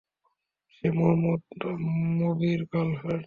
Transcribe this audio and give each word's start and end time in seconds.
সে 0.73 0.87
মোহাম্মদ 0.97 1.41
মবির 2.19 2.61
গার্লফ্রেন্ড। 2.71 3.19